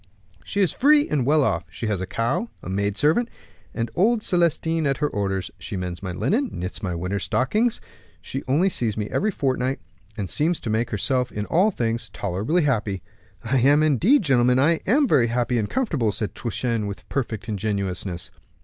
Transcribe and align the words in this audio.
"She 0.43 0.61
is 0.61 0.71
free 0.73 1.07
and 1.07 1.27
well 1.27 1.43
off; 1.43 1.63
she 1.69 1.85
has 1.85 2.01
a 2.01 2.07
cow, 2.07 2.49
a 2.63 2.69
maid 2.69 2.97
servant 2.97 3.29
and 3.71 3.91
old 3.95 4.23
Celestin 4.23 4.87
at 4.87 4.97
her 4.97 5.07
orders; 5.07 5.51
she 5.59 5.77
mends 5.77 6.01
my 6.01 6.11
linen, 6.11 6.49
knits 6.51 6.81
my 6.81 6.95
winter 6.95 7.19
stockings; 7.19 7.79
she 8.19 8.41
only 8.47 8.67
sees 8.67 8.97
me 8.97 9.11
every 9.11 9.29
fortnight, 9.29 9.79
and 10.17 10.27
seems 10.27 10.59
to 10.61 10.71
make 10.71 10.89
herself 10.89 11.31
in 11.31 11.45
all 11.45 11.69
things 11.69 12.09
tolerably 12.09 12.63
happy. 12.63 13.03
"And 13.43 13.83
indeed, 13.83 14.23
gentlemen, 14.23 14.57
I 14.57 14.79
am 14.87 15.07
very 15.07 15.27
happy 15.27 15.59
and 15.59 15.69
comfortable," 15.69 16.11
said 16.11 16.33
Truchen, 16.33 16.87
with 16.87 17.07
perfect 17.07 17.47
ingenuousness. 17.47 18.31